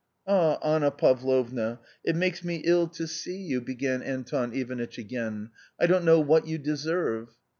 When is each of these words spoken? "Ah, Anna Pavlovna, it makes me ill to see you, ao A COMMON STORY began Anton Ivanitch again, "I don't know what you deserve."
"Ah, 0.27 0.57
Anna 0.63 0.89
Pavlovna, 0.89 1.79
it 2.03 2.15
makes 2.15 2.43
me 2.43 2.63
ill 2.65 2.87
to 2.87 3.05
see 3.05 3.37
you, 3.37 3.59
ao 3.59 3.61
A 3.61 3.65
COMMON 3.65 3.65
STORY 3.67 3.75
began 3.75 4.01
Anton 4.01 4.51
Ivanitch 4.51 4.97
again, 4.97 5.51
"I 5.79 5.85
don't 5.85 6.05
know 6.05 6.19
what 6.19 6.47
you 6.47 6.57
deserve." 6.57 7.29